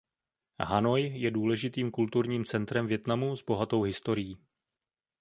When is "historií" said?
3.83-4.37